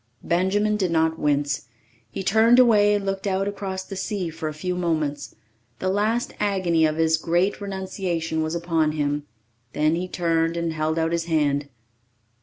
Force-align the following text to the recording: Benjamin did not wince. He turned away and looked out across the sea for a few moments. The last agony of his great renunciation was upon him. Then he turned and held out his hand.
Benjamin 0.23 0.77
did 0.77 0.89
not 0.89 1.19
wince. 1.19 1.67
He 2.09 2.23
turned 2.23 2.57
away 2.57 2.95
and 2.95 3.05
looked 3.05 3.27
out 3.27 3.47
across 3.47 3.83
the 3.83 3.95
sea 3.95 4.31
for 4.31 4.49
a 4.49 4.51
few 4.51 4.73
moments. 4.75 5.35
The 5.77 5.89
last 5.91 6.33
agony 6.39 6.85
of 6.87 6.97
his 6.97 7.17
great 7.17 7.61
renunciation 7.61 8.41
was 8.41 8.55
upon 8.55 8.93
him. 8.93 9.27
Then 9.73 9.93
he 9.93 10.07
turned 10.07 10.57
and 10.57 10.73
held 10.73 10.97
out 10.97 11.11
his 11.11 11.25
hand. 11.25 11.69